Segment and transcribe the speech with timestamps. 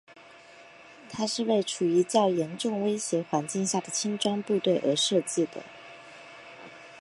[1.11, 5.61] 它是为处于较严重威胁环境下的轻装部队而设计的。